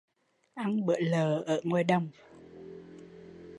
[0.53, 2.07] Ăn bữa lợ ở ngoài đồng